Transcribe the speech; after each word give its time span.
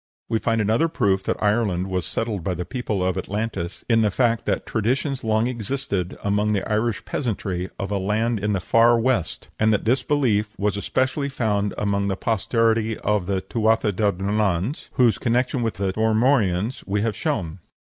We 0.29 0.39
find 0.39 0.59
another 0.59 0.87
proof 0.87 1.21
that 1.25 1.43
Ireland 1.43 1.85
was 1.85 2.07
settled 2.07 2.43
by 2.43 2.55
the 2.55 2.65
people 2.65 3.05
of 3.05 3.19
Atlantis 3.19 3.85
in 3.87 4.01
the 4.01 4.09
fact 4.09 4.47
that 4.47 4.65
traditions 4.65 5.23
long 5.23 5.45
existed 5.45 6.17
among 6.23 6.53
the 6.53 6.67
Irish 6.67 7.05
peasantry 7.05 7.69
of 7.77 7.91
a 7.91 7.99
land 7.99 8.39
in 8.39 8.53
the 8.53 8.59
"Far 8.59 8.99
West," 8.99 9.49
and 9.59 9.71
that 9.71 9.85
this 9.85 10.01
belief 10.01 10.57
was 10.57 10.75
especially 10.75 11.29
found 11.29 11.75
among 11.77 12.07
the 12.07 12.17
posterity 12.17 12.97
of 12.97 13.27
the 13.27 13.41
Tuatha 13.41 13.91
de 13.91 14.11
Dananns, 14.11 14.89
whose 14.93 15.19
connection 15.19 15.61
with 15.61 15.75
the 15.75 15.93
Formorians 15.93 16.83
we 16.87 17.01
have 17.03 17.15
shown. 17.15 17.59